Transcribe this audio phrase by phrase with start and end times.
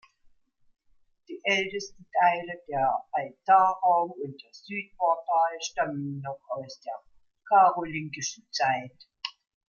[1.29, 7.03] Die ältesten Teile, der Altarraum und das Südportal, stammen noch aus der
[7.47, 8.97] karolingischen Zeit.